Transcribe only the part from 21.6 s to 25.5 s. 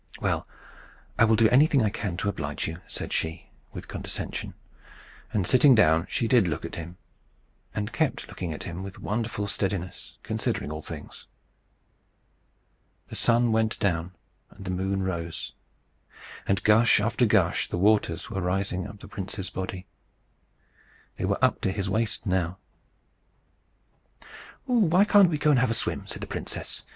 to his waist now. "Why can't we